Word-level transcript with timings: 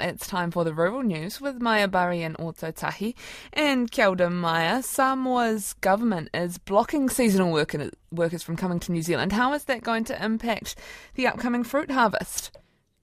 It's 0.00 0.26
time 0.26 0.50
for 0.50 0.64
the 0.64 0.74
rural 0.74 1.02
news 1.02 1.40
with 1.40 1.60
Maja 1.60 1.88
Burry 1.88 2.22
and 2.22 2.36
Ōtautahi. 2.38 3.14
And 3.52 3.90
kia 3.90 4.14
Maja. 4.28 4.82
Samoa's 4.82 5.74
government 5.74 6.28
is 6.34 6.58
blocking 6.58 7.08
seasonal 7.08 7.52
worker, 7.52 7.90
workers 8.10 8.42
from 8.42 8.56
coming 8.56 8.80
to 8.80 8.92
New 8.92 9.02
Zealand. 9.02 9.32
How 9.32 9.52
is 9.52 9.64
that 9.64 9.82
going 9.82 10.04
to 10.04 10.24
impact 10.24 10.76
the 11.14 11.26
upcoming 11.26 11.64
fruit 11.64 11.90
harvest? 11.90 12.56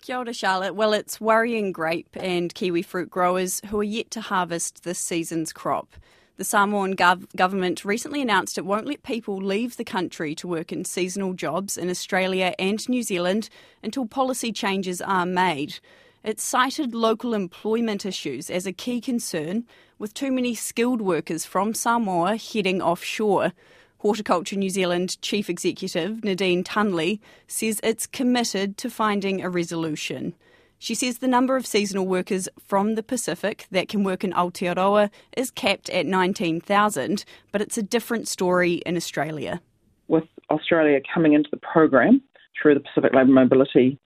Kia 0.00 0.16
ora, 0.18 0.32
Charlotte. 0.32 0.74
Well, 0.74 0.92
it's 0.92 1.20
worrying 1.20 1.72
grape 1.72 2.16
and 2.18 2.54
kiwi 2.54 2.82
fruit 2.82 3.10
growers 3.10 3.60
who 3.68 3.78
are 3.80 3.84
yet 3.84 4.10
to 4.12 4.20
harvest 4.20 4.84
this 4.84 4.98
season's 4.98 5.52
crop. 5.52 5.94
The 6.38 6.44
Samoan 6.44 6.94
gov- 6.94 7.26
government 7.34 7.84
recently 7.84 8.22
announced 8.22 8.58
it 8.58 8.64
won't 8.64 8.86
let 8.86 9.02
people 9.02 9.38
leave 9.38 9.76
the 9.76 9.84
country 9.84 10.36
to 10.36 10.46
work 10.46 10.70
in 10.70 10.84
seasonal 10.84 11.32
jobs 11.32 11.76
in 11.76 11.90
Australia 11.90 12.54
and 12.60 12.88
New 12.88 13.02
Zealand 13.02 13.48
until 13.82 14.06
policy 14.06 14.52
changes 14.52 15.00
are 15.00 15.26
made. 15.26 15.80
It 16.24 16.40
cited 16.40 16.94
local 16.94 17.32
employment 17.32 18.04
issues 18.04 18.50
as 18.50 18.66
a 18.66 18.72
key 18.72 19.00
concern, 19.00 19.66
with 19.98 20.14
too 20.14 20.32
many 20.32 20.54
skilled 20.54 21.00
workers 21.00 21.44
from 21.44 21.74
Samoa 21.74 22.36
heading 22.36 22.82
offshore. 22.82 23.52
Horticulture 23.98 24.56
New 24.56 24.70
Zealand 24.70 25.20
Chief 25.22 25.48
Executive 25.50 26.22
Nadine 26.22 26.62
Tunley 26.62 27.20
says 27.46 27.80
it's 27.82 28.06
committed 28.06 28.76
to 28.78 28.90
finding 28.90 29.42
a 29.42 29.50
resolution. 29.50 30.34
She 30.78 30.94
says 30.94 31.18
the 31.18 31.26
number 31.26 31.56
of 31.56 31.66
seasonal 31.66 32.06
workers 32.06 32.48
from 32.64 32.94
the 32.94 33.02
Pacific 33.02 33.66
that 33.72 33.88
can 33.88 34.04
work 34.04 34.22
in 34.22 34.32
Aotearoa 34.32 35.10
is 35.36 35.50
capped 35.50 35.90
at 35.90 36.06
19,000, 36.06 37.24
but 37.50 37.60
it's 37.60 37.76
a 37.76 37.82
different 37.82 38.28
story 38.28 38.74
in 38.86 38.96
Australia. 38.96 39.60
With 40.06 40.24
Australia 40.50 41.00
coming 41.12 41.32
into 41.32 41.50
the 41.50 41.58
program 41.58 42.22
through 42.60 42.74
the 42.74 42.80
Pacific 42.80 43.12
Labour 43.12 43.32
Mobility 43.32 43.98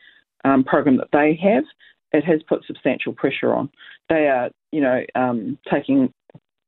um, 0.45 0.65
program 0.65 0.97
that 0.97 1.11
they 1.13 1.39
have, 1.43 1.65
it 2.13 2.25
has 2.25 2.43
put 2.49 2.65
substantial 2.67 3.13
pressure 3.13 3.55
on. 3.55 3.71
They 4.09 4.29
are, 4.29 4.51
you 4.71 4.81
know, 4.81 5.01
um, 5.15 5.59
taking 5.71 6.13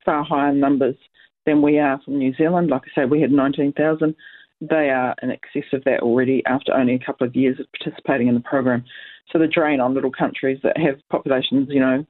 far 0.05 0.25
higher 0.25 0.53
numbers 0.53 0.97
than 1.47 1.63
we 1.63 1.79
are 1.79 2.01
from 2.05 2.19
New 2.19 2.35
Zealand. 2.35 2.71
Like 2.71 2.83
I 2.85 3.03
say, 3.03 3.05
we 3.05 3.21
had 3.21 3.31
19,000. 3.31 4.15
They 4.61 4.91
are 4.91 5.15
in 5.23 5.31
excess 5.31 5.71
of 5.73 5.85
that 5.85 6.01
already 6.01 6.43
after 6.47 6.73
only 6.73 6.95
a 6.95 7.05
couple 7.05 7.27
of 7.27 7.37
years 7.37 7.61
of 7.61 7.67
participating 7.79 8.29
in 8.29 8.35
the 8.35 8.41
program. 8.41 8.85
So 9.31 9.39
the 9.39 9.47
drain 9.47 9.81
on 9.81 9.95
little 9.95 10.13
countries 10.13 10.59
that 10.63 10.77
have 10.79 10.97
populations, 11.11 11.69
you 11.71 11.81
know, 11.81 12.07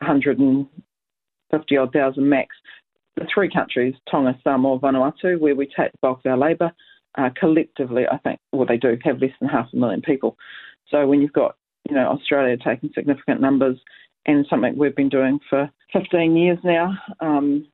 150 0.00 1.76
odd 1.76 1.92
thousand 1.92 2.28
max. 2.28 2.56
The 3.16 3.26
three 3.32 3.48
countries, 3.48 3.94
Tonga, 4.10 4.36
Samoa, 4.42 4.80
Vanuatu, 4.80 5.38
where 5.38 5.54
we 5.54 5.66
take 5.66 5.92
the 5.92 5.98
bulk 6.02 6.20
of 6.24 6.30
our 6.32 6.36
labour, 6.36 6.72
uh, 7.16 7.30
collectively, 7.38 8.04
I 8.10 8.18
think, 8.18 8.40
well, 8.52 8.66
they 8.66 8.76
do 8.76 8.98
have 9.04 9.22
less 9.22 9.30
than 9.38 9.48
half 9.48 9.68
a 9.72 9.76
million 9.76 10.02
people. 10.02 10.36
So 10.90 11.06
when 11.06 11.20
you've 11.20 11.32
got 11.32 11.54
you 11.88 11.94
know, 11.94 12.08
Australia 12.08 12.56
taking 12.56 12.90
significant 12.94 13.40
numbers 13.40 13.78
and 14.26 14.46
something 14.48 14.76
we've 14.76 14.96
been 14.96 15.08
doing 15.08 15.38
for 15.50 15.70
15 15.92 16.36
years 16.36 16.58
now, 16.64 16.94
um, 17.20 17.66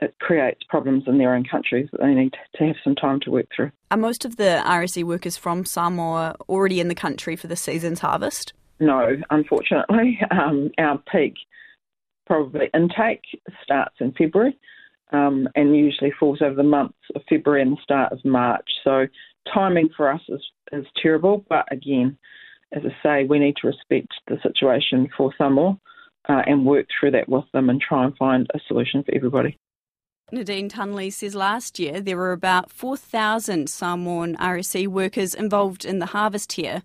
it 0.00 0.14
creates 0.20 0.60
problems 0.68 1.04
in 1.06 1.18
their 1.18 1.34
own 1.34 1.44
countries 1.44 1.88
that 1.92 2.00
they 2.00 2.12
need 2.12 2.34
to 2.56 2.66
have 2.66 2.76
some 2.82 2.94
time 2.94 3.20
to 3.20 3.30
work 3.30 3.46
through. 3.54 3.70
Are 3.90 3.96
most 3.96 4.24
of 4.24 4.36
the 4.36 4.62
RSE 4.66 5.04
workers 5.04 5.36
from 5.36 5.64
Samoa 5.64 6.36
already 6.48 6.80
in 6.80 6.88
the 6.88 6.94
country 6.94 7.36
for 7.36 7.46
the 7.46 7.56
season's 7.56 8.00
harvest? 8.00 8.52
No, 8.80 9.16
unfortunately. 9.30 10.20
Um, 10.30 10.70
our 10.78 11.00
peak 11.10 11.34
probably 12.26 12.68
intake 12.74 13.22
starts 13.62 13.94
in 14.00 14.12
February 14.12 14.58
um, 15.12 15.48
and 15.54 15.76
usually 15.76 16.12
falls 16.18 16.40
over 16.42 16.54
the 16.54 16.62
months 16.62 16.98
of 17.14 17.22
February 17.28 17.62
and 17.62 17.72
the 17.72 17.82
start 17.82 18.12
of 18.12 18.24
March. 18.24 18.68
So 18.82 19.06
timing 19.52 19.90
for 19.96 20.10
us 20.10 20.22
is, 20.28 20.42
is 20.72 20.86
terrible, 21.00 21.44
but 21.48 21.70
again, 21.70 22.16
as 22.72 22.82
I 22.84 23.02
say, 23.02 23.24
we 23.24 23.38
need 23.38 23.56
to 23.56 23.66
respect 23.66 24.12
the 24.28 24.38
situation 24.42 25.08
for 25.16 25.32
Samoa 25.36 25.78
uh, 26.28 26.42
and 26.46 26.64
work 26.64 26.86
through 26.98 27.12
that 27.12 27.28
with 27.28 27.44
them 27.52 27.68
and 27.68 27.80
try 27.80 28.04
and 28.04 28.16
find 28.16 28.46
a 28.54 28.60
solution 28.66 29.02
for 29.02 29.14
everybody. 29.14 29.58
Nadine 30.30 30.70
Tunley 30.70 31.12
says 31.12 31.34
last 31.34 31.78
year 31.78 32.00
there 32.00 32.16
were 32.16 32.32
about 32.32 32.70
4,000 32.70 33.68
Samoan 33.68 34.36
RSE 34.36 34.88
workers 34.88 35.34
involved 35.34 35.84
in 35.84 35.98
the 35.98 36.06
harvest 36.06 36.52
here. 36.52 36.82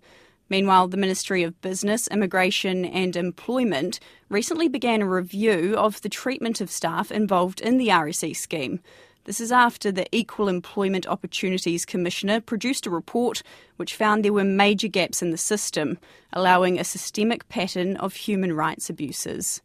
Meanwhile, 0.50 0.90
the 0.90 0.98
Ministry 0.98 1.44
of 1.44 1.60
Business, 1.62 2.08
Immigration 2.08 2.84
and 2.86 3.16
Employment 3.16 4.00
recently 4.30 4.68
began 4.68 5.02
a 5.02 5.08
review 5.08 5.76
of 5.78 6.02
the 6.02 6.10
treatment 6.10 6.62
of 6.62 6.72
staff 6.72 7.12
involved 7.12 7.62
in 7.62 7.78
the 7.78 7.88
RSE 7.88 8.36
scheme. 8.36 8.82
This 9.28 9.42
is 9.42 9.52
after 9.52 9.92
the 9.92 10.08
Equal 10.14 10.48
Employment 10.48 11.06
Opportunities 11.06 11.86
Commissioner 11.86 12.40
produced 12.40 12.86
a 12.86 12.90
report 12.90 13.44
which 13.76 13.94
found 13.94 14.24
there 14.24 14.32
were 14.32 14.46
major 14.46 14.88
gaps 14.88 15.22
in 15.22 15.32
the 15.32 15.38
system, 15.38 15.98
allowing 16.32 16.80
a 16.80 16.86
systemic 16.86 17.50
pattern 17.50 17.98
of 17.98 18.16
human 18.16 18.54
rights 18.54 18.90
abuses. 18.90 19.62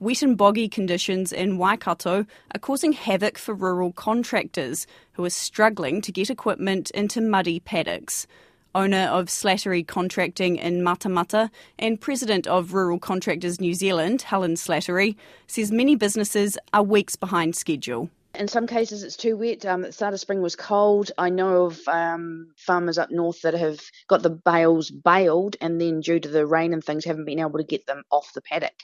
Wet 0.00 0.22
and 0.22 0.38
boggy 0.38 0.70
conditions 0.70 1.34
in 1.34 1.58
Waikato 1.58 2.24
are 2.54 2.60
causing 2.60 2.92
havoc 2.92 3.36
for 3.36 3.52
rural 3.52 3.92
contractors 3.92 4.86
who 5.12 5.24
are 5.26 5.30
struggling 5.30 6.00
to 6.00 6.10
get 6.10 6.30
equipment 6.30 6.90
into 6.92 7.20
muddy 7.20 7.60
paddocks. 7.60 8.26
Owner 8.74 9.08
of 9.10 9.26
Slattery 9.26 9.86
Contracting 9.86 10.56
in 10.56 10.80
Matamata 10.80 11.50
and 11.78 12.00
President 12.00 12.46
of 12.46 12.74
Rural 12.74 12.98
Contractors 12.98 13.60
New 13.60 13.74
Zealand, 13.74 14.22
Helen 14.22 14.54
Slattery, 14.54 15.16
says 15.46 15.70
many 15.70 15.94
businesses 15.94 16.58
are 16.72 16.82
weeks 16.82 17.16
behind 17.16 17.54
schedule. 17.54 18.10
In 18.34 18.48
some 18.48 18.66
cases, 18.66 19.04
it's 19.04 19.16
too 19.16 19.36
wet. 19.36 19.64
Um, 19.64 19.82
the 19.82 19.92
start 19.92 20.12
of 20.12 20.20
spring 20.20 20.42
was 20.42 20.56
cold. 20.56 21.12
I 21.16 21.30
know 21.30 21.66
of 21.66 21.86
um, 21.86 22.48
farmers 22.56 22.98
up 22.98 23.10
north 23.10 23.42
that 23.42 23.54
have 23.54 23.80
got 24.08 24.22
the 24.22 24.30
bales 24.30 24.90
baled, 24.90 25.56
and 25.60 25.80
then 25.80 26.00
due 26.00 26.18
to 26.18 26.28
the 26.28 26.44
rain 26.44 26.72
and 26.72 26.82
things, 26.82 27.04
haven't 27.04 27.26
been 27.26 27.38
able 27.38 27.58
to 27.58 27.64
get 27.64 27.86
them 27.86 28.02
off 28.10 28.32
the 28.34 28.42
paddock 28.42 28.74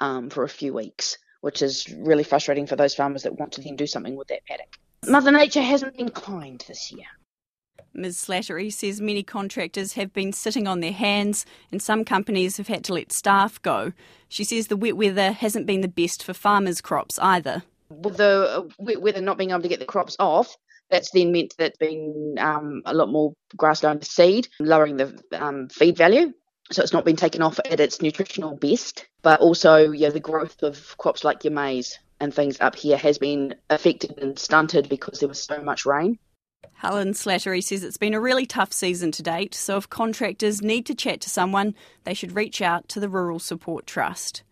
um, 0.00 0.28
for 0.28 0.44
a 0.44 0.48
few 0.48 0.74
weeks, 0.74 1.16
which 1.40 1.62
is 1.62 1.88
really 1.90 2.24
frustrating 2.24 2.66
for 2.66 2.76
those 2.76 2.94
farmers 2.94 3.22
that 3.22 3.38
want 3.38 3.52
to 3.52 3.62
then 3.62 3.76
do 3.76 3.86
something 3.86 4.16
with 4.16 4.28
that 4.28 4.44
paddock. 4.44 4.78
Mother 5.06 5.30
Nature 5.32 5.62
hasn't 5.62 5.96
been 5.96 6.10
kind 6.10 6.62
this 6.68 6.92
year. 6.92 7.06
Ms. 7.94 8.16
Slattery 8.16 8.72
says 8.72 9.00
many 9.00 9.22
contractors 9.22 9.94
have 9.94 10.12
been 10.12 10.32
sitting 10.32 10.66
on 10.66 10.80
their 10.80 10.92
hands 10.92 11.44
and 11.72 11.82
some 11.82 12.04
companies 12.04 12.56
have 12.56 12.68
had 12.68 12.84
to 12.84 12.94
let 12.94 13.12
staff 13.12 13.60
go. 13.62 13.92
She 14.28 14.44
says 14.44 14.68
the 14.68 14.76
wet 14.76 14.96
weather 14.96 15.32
hasn't 15.32 15.66
been 15.66 15.80
the 15.80 15.88
best 15.88 16.22
for 16.22 16.34
farmers' 16.34 16.80
crops 16.80 17.18
either. 17.18 17.62
With 17.90 18.18
the 18.18 18.58
uh, 18.58 18.68
wet 18.78 19.02
weather 19.02 19.20
not 19.20 19.38
being 19.38 19.50
able 19.50 19.62
to 19.62 19.68
get 19.68 19.80
the 19.80 19.86
crops 19.86 20.16
off, 20.18 20.56
that's 20.90 21.10
then 21.10 21.32
meant 21.32 21.54
that 21.58 21.70
it's 21.70 21.78
been 21.78 22.36
um, 22.38 22.82
a 22.86 22.94
lot 22.94 23.08
more 23.08 23.34
grass 23.56 23.80
going 23.80 23.98
to 23.98 24.06
seed, 24.06 24.48
lowering 24.60 24.96
the 24.96 25.22
um, 25.32 25.68
feed 25.68 25.96
value. 25.96 26.32
So 26.70 26.82
it's 26.82 26.92
not 26.92 27.04
been 27.04 27.16
taken 27.16 27.42
off 27.42 27.58
at 27.64 27.80
its 27.80 28.02
nutritional 28.02 28.54
best, 28.54 29.06
but 29.22 29.40
also 29.40 29.90
yeah, 29.90 30.10
the 30.10 30.20
growth 30.20 30.62
of 30.62 30.96
crops 30.98 31.24
like 31.24 31.44
your 31.44 31.52
maize 31.52 31.98
and 32.20 32.34
things 32.34 32.60
up 32.60 32.76
here 32.76 32.96
has 32.96 33.18
been 33.18 33.54
affected 33.70 34.18
and 34.18 34.38
stunted 34.38 34.88
because 34.88 35.20
there 35.20 35.28
was 35.28 35.42
so 35.42 35.62
much 35.62 35.86
rain. 35.86 36.18
Helen 36.80 37.12
Slattery 37.12 37.62
says 37.62 37.82
it's 37.82 37.96
been 37.96 38.14
a 38.14 38.20
really 38.20 38.46
tough 38.46 38.72
season 38.72 39.10
to 39.12 39.22
date, 39.22 39.54
so 39.54 39.76
if 39.76 39.90
contractors 39.90 40.62
need 40.62 40.86
to 40.86 40.94
chat 40.94 41.20
to 41.22 41.30
someone, 41.30 41.74
they 42.04 42.14
should 42.14 42.36
reach 42.36 42.62
out 42.62 42.88
to 42.88 43.00
the 43.00 43.08
Rural 43.08 43.38
Support 43.38 43.86
Trust. 43.86 44.42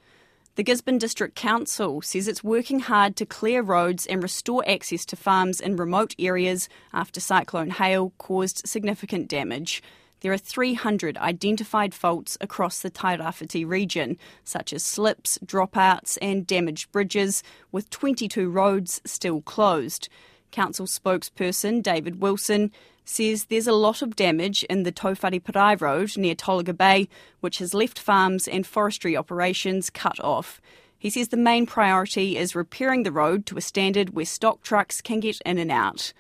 The 0.57 0.65
Gisborne 0.65 0.99
District 0.99 1.35
Council 1.35 2.03
says 2.03 2.27
it's 2.27 2.43
working 2.43 2.81
hard 2.81 3.15
to 3.17 3.27
clear 3.27 3.63
roads 3.63 4.07
and 4.07 4.23
restore 4.23 4.69
access 4.69 5.05
to 5.07 5.17
farms 5.17 5.61
in 5.61 5.77
remote 5.77 6.15
areas 6.19 6.69
after 6.93 7.21
Cyclone 7.21 7.71
Hale 7.71 8.13
caused 8.19 8.67
significant 8.67 9.29
damage. 9.29 9.83
There 10.21 10.33
are 10.33 10.39
300 10.39 11.19
identified 11.19 11.95
faults 11.95 12.39
across 12.41 12.81
the 12.81 12.91
Tairāwhiti 12.91 13.69
region, 13.69 14.17
such 14.45 14.73
as 14.73 14.83
slips, 14.83 15.39
dropouts, 15.45 16.19
and 16.23 16.47
damaged 16.47 16.91
bridges, 16.91 17.43
with 17.71 17.91
22 17.91 18.49
roads 18.49 19.01
still 19.05 19.43
closed. 19.43 20.09
Council 20.57 20.87
spokesperson 20.87 21.83
David 21.83 22.23
Wilson 22.23 22.73
says 23.05 23.45
there's 23.45 23.67
a 23.67 23.75
lot 23.75 24.01
of 24.01 24.17
damage 24.17 24.65
in 24.71 24.85
the 24.85 24.91
Tauwhareparae 24.91 25.79
Road 25.79 26.17
near 26.17 26.35
Tolaga 26.35 26.75
Bay, 26.75 27.11
which 27.41 27.59
has 27.59 27.75
left 27.75 27.99
farms 27.99 28.49
and 28.49 28.67
forestry 28.67 29.15
operations 29.15 29.91
cut 29.91 30.19
off. 30.19 30.63
He 30.99 31.11
says 31.11 31.29
the 31.29 31.37
main 31.37 31.67
priority 31.67 32.39
is 32.39 32.55
repairing 32.55 33.03
the 33.03 33.13
road 33.13 33.45
to 33.47 33.59
a 33.59 33.61
standard 33.61 34.15
where 34.15 34.25
stock 34.25 34.63
trucks 34.63 35.03
can 35.03 35.21
get 35.21 35.43
in 35.45 35.59
and 35.59 35.71
out. 35.71 36.15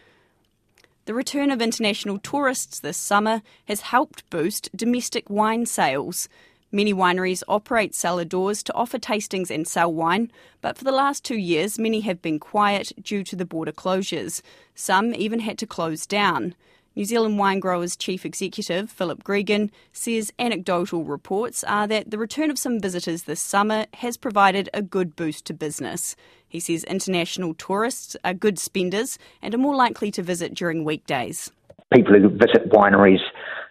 The 1.07 1.15
return 1.15 1.51
of 1.51 1.63
international 1.63 2.19
tourists 2.19 2.79
this 2.79 2.99
summer 2.99 3.41
has 3.65 3.81
helped 3.81 4.29
boost 4.29 4.69
domestic 4.77 5.31
wine 5.31 5.65
sales. 5.65 6.29
Many 6.77 6.93
wineries 6.93 7.43
operate 7.49 7.95
cellar 7.95 8.27
doors 8.27 8.63
to 8.65 8.75
offer 8.75 8.99
tastings 8.99 9.51
and 9.51 9.67
sell 9.67 9.91
wine, 9.91 10.31
but 10.61 10.77
for 10.77 10.85
the 10.85 10.93
last 10.93 11.25
two 11.25 11.39
years, 11.39 11.79
many 11.79 12.01
have 12.01 12.21
been 12.21 12.39
quiet 12.39 12.93
due 13.03 13.25
to 13.25 13.35
the 13.35 13.47
border 13.47 13.73
closures. 13.73 14.43
Some 14.75 15.15
even 15.15 15.41
had 15.41 15.57
to 15.57 15.67
close 15.67 16.07
down. 16.07 16.55
New 16.95 17.07
Zealand 17.07 17.39
Wine 17.39 17.61
Growers 17.61 17.97
Chief 17.97 18.27
Executive 18.27 18.91
Philip 18.91 19.25
Gregan 19.25 19.71
says 19.95 20.35
anecdotal 20.39 21.03
reports 21.05 21.65
are 21.65 21.87
that 21.87 22.11
the 22.11 22.19
return 22.19 22.51
of 22.51 22.59
some 22.59 22.79
visitors 22.79 23.23
this 23.23 23.41
summer 23.41 23.87
has 23.95 24.19
provided 24.19 24.69
a 24.75 24.83
good 24.83 25.17
boost 25.17 25.47
to 25.47 25.55
business. 25.55 26.15
He 26.47 26.61
says 26.61 26.85
international 26.85 27.55
tourists 27.55 28.19
are 28.23 28.35
good 28.35 28.59
spenders 28.59 29.19
and 29.41 29.55
are 29.55 29.65
more 29.67 29.77
likely 29.77 30.11
to 30.11 30.23
visit 30.23 30.53
during 30.53 30.85
weekdays. 30.85 31.51
People 31.95 32.21
who 32.21 32.29
visit 32.29 32.69
wineries 32.69 33.23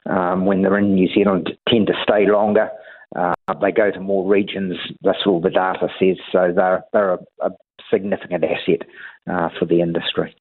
um, 0.10 0.48
when 0.48 0.63
they're 0.63 0.80
in 0.80 0.96
New 0.96 1.07
Zealand 1.13 1.52
tend 1.69 1.86
to 1.86 1.94
stay 2.02 2.25
longer 2.25 2.72
Uh, 3.16 3.34
they 3.62 3.72
go 3.72 3.92
to 3.92 4.00
more 4.00 4.30
regions. 4.30 4.76
That's 5.02 5.26
all 5.26 5.40
the 5.40 5.50
data 5.50 5.88
says. 6.00 6.18
So 6.32 6.52
they're 6.56 6.84
they're 6.92 7.14
a, 7.14 7.20
a 7.42 7.52
significant 7.92 8.44
asset 8.44 8.82
uh, 9.30 9.50
for 9.58 9.66
the 9.66 9.82
industry. 9.82 10.36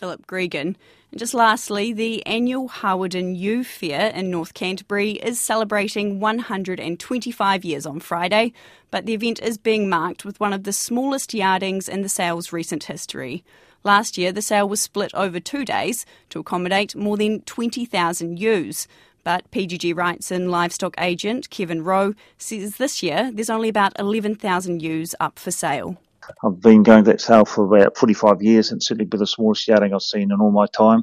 Philip 0.00 0.26
Gregan. 0.26 0.76
And 1.10 1.18
just 1.18 1.34
lastly, 1.34 1.92
the 1.92 2.24
annual 2.24 2.68
Hawarden 2.68 3.36
Ewe 3.36 3.64
Fair 3.64 4.08
in 4.08 4.30
North 4.30 4.54
Canterbury 4.54 5.12
is 5.12 5.38
celebrating 5.38 6.20
125 6.20 7.64
years 7.64 7.84
on 7.84 8.00
Friday, 8.00 8.52
but 8.90 9.04
the 9.04 9.12
event 9.12 9.40
is 9.42 9.58
being 9.58 9.88
marked 9.88 10.24
with 10.24 10.40
one 10.40 10.54
of 10.54 10.64
the 10.64 10.72
smallest 10.72 11.34
yardings 11.34 11.88
in 11.88 12.00
the 12.00 12.08
sale's 12.08 12.52
recent 12.52 12.84
history. 12.84 13.44
Last 13.82 14.16
year, 14.16 14.30
the 14.30 14.42
sale 14.42 14.68
was 14.68 14.80
split 14.80 15.10
over 15.14 15.40
two 15.40 15.64
days 15.64 16.06
to 16.30 16.40
accommodate 16.40 16.94
more 16.94 17.16
than 17.16 17.40
20,000 17.42 18.38
ewes. 18.38 18.86
But 19.24 19.50
PGG 19.50 19.94
Wrightson 19.94 20.48
livestock 20.48 20.94
agent 20.98 21.50
Kevin 21.50 21.82
Rowe 21.84 22.14
says 22.38 22.76
this 22.76 23.02
year 23.02 23.30
there's 23.32 23.50
only 23.50 23.68
about 23.68 23.98
11,000 23.98 24.82
ewes 24.82 25.14
up 25.20 25.38
for 25.38 25.50
sale. 25.50 25.98
I've 26.44 26.60
been 26.60 26.82
going 26.82 27.04
to 27.04 27.10
that 27.10 27.20
sale 27.20 27.44
for 27.44 27.64
about 27.64 27.96
45 27.96 28.42
years 28.42 28.70
and 28.70 28.82
certainly 28.82 29.06
been 29.06 29.20
the 29.20 29.26
smallest 29.26 29.66
yarding 29.66 29.94
I've 29.94 30.02
seen 30.02 30.30
in 30.32 30.40
all 30.40 30.50
my 30.50 30.66
time. 30.66 31.02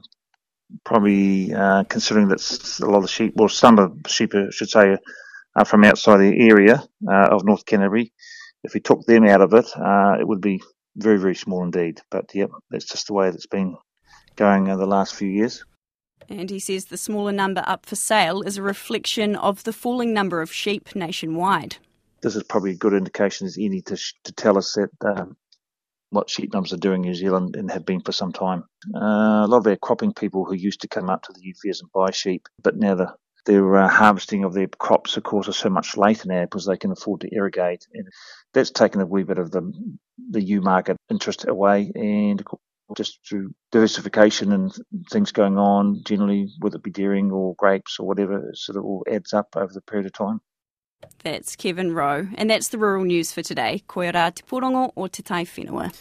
Probably 0.83 1.53
uh, 1.53 1.83
considering 1.85 2.27
that 2.29 2.79
a 2.81 2.85
lot 2.85 3.03
of 3.03 3.09
sheep, 3.09 3.33
well, 3.35 3.49
some 3.49 3.79
of 3.79 4.03
the 4.03 4.09
sheep, 4.09 4.33
I 4.35 4.49
should 4.51 4.69
say, 4.69 4.97
are 5.55 5.65
from 5.65 5.83
outside 5.83 6.17
the 6.17 6.49
area 6.49 6.83
uh, 7.09 7.27
of 7.31 7.45
North 7.45 7.65
Canterbury. 7.65 8.13
If 8.63 8.73
we 8.73 8.79
took 8.79 9.05
them 9.05 9.25
out 9.25 9.41
of 9.41 9.53
it, 9.53 9.65
uh, 9.75 10.17
it 10.19 10.27
would 10.27 10.41
be 10.41 10.61
very, 10.95 11.17
very 11.17 11.35
small 11.35 11.63
indeed. 11.63 12.01
But 12.11 12.33
yep, 12.33 12.49
that's 12.69 12.85
just 12.85 13.07
the 13.07 13.13
way 13.13 13.29
that's 13.29 13.47
been 13.47 13.77
going 14.35 14.69
over 14.69 14.79
the 14.79 14.87
last 14.87 15.15
few 15.15 15.29
years. 15.29 15.63
And 16.29 16.49
he 16.49 16.59
says 16.59 16.85
the 16.85 16.97
smaller 16.97 17.31
number 17.31 17.63
up 17.65 17.85
for 17.85 17.95
sale 17.95 18.41
is 18.41 18.57
a 18.57 18.61
reflection 18.61 19.35
of 19.35 19.63
the 19.63 19.73
falling 19.73 20.13
number 20.13 20.41
of 20.41 20.51
sheep 20.51 20.95
nationwide. 20.95 21.77
This 22.21 22.35
is 22.35 22.43
probably 22.43 22.71
a 22.71 22.75
good 22.75 22.93
indication 22.93 23.47
as 23.47 23.57
any 23.57 23.81
to, 23.83 23.97
to 24.23 24.31
tell 24.33 24.57
us 24.57 24.73
that 24.73 24.89
um, 25.05 25.37
what 26.09 26.29
sheep 26.29 26.53
numbers 26.53 26.73
are 26.73 26.77
doing 26.77 27.03
in 27.03 27.09
New 27.09 27.15
Zealand 27.15 27.55
and 27.55 27.69
have 27.71 27.85
been 27.85 28.01
for 28.01 28.11
some 28.11 28.31
time. 28.31 28.63
Uh, 28.95 29.45
a 29.45 29.47
lot 29.47 29.59
of 29.59 29.67
our 29.67 29.75
cropping 29.75 30.13
people 30.13 30.45
who 30.45 30.55
used 30.55 30.81
to 30.81 30.87
come 30.87 31.09
up 31.09 31.23
to 31.23 31.33
the 31.33 31.41
youth 31.41 31.59
fairs 31.63 31.81
and 31.81 31.91
buy 31.91 32.11
sheep, 32.11 32.47
but 32.61 32.77
now 32.77 32.95
the 32.95 33.13
their 33.45 33.77
uh, 33.77 33.87
harvesting 33.87 34.43
of 34.43 34.53
their 34.53 34.67
crops, 34.67 35.15
of 35.15 35.23
course, 35.23 35.47
are 35.47 35.53
so 35.53 35.69
much 35.69 35.95
later 35.95 36.27
now 36.27 36.43
because 36.43 36.65
they 36.65 36.75
can 36.75 36.91
afford 36.91 37.21
to 37.21 37.33
irrigate, 37.33 37.87
and 37.93 38.05
that's 38.53 38.71
taken 38.71 38.99
a 38.99 39.05
wee 39.05 39.23
bit 39.23 39.37
of 39.37 39.51
the 39.51 39.71
the 40.31 40.43
ewe 40.43 40.61
market 40.61 40.97
interest 41.09 41.47
away, 41.47 41.89
and 41.95 42.43
just 42.95 43.19
through 43.27 43.53
diversification 43.71 44.51
and 44.51 44.71
things 45.11 45.31
going 45.31 45.57
on, 45.57 46.01
generally, 46.05 46.49
whether 46.59 46.77
it 46.77 46.83
be 46.83 46.91
dairying 46.91 47.31
or 47.31 47.55
grapes 47.55 47.97
or 47.99 48.07
whatever, 48.07 48.49
it 48.49 48.57
sort 48.57 48.77
of 48.77 48.85
all 48.85 49.03
adds 49.09 49.33
up 49.33 49.49
over 49.55 49.73
the 49.73 49.81
period 49.81 50.05
of 50.05 50.13
time. 50.13 50.39
That's 51.23 51.55
Kevin 51.55 51.93
Rowe, 51.93 52.27
and 52.35 52.49
that's 52.49 52.69
the 52.69 52.77
rural 52.77 53.05
news 53.05 53.31
for 53.31 53.43
today. 53.43 53.83
Koe 53.87 54.11
te 54.11 54.43
porongo 54.47 54.91
o 54.95 55.07
te 55.07 55.21
tai 55.21 55.45
whenua. 55.45 55.93